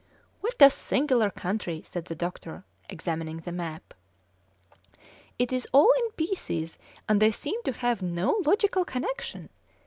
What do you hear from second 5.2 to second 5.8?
"It is